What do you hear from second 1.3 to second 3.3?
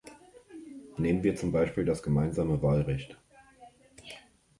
zum Beispiel das gemeinsame Wahlrecht.